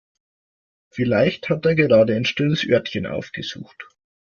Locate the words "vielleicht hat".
0.89-1.63